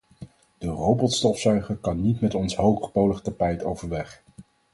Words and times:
De 0.57 0.67
robotstofzuiger 0.69 1.75
kan 1.77 2.01
niet 2.01 2.21
met 2.21 2.35
ons 2.35 2.55
hoogpolig 2.55 3.21
tapijt 3.21 3.63
overweg. 3.63 4.23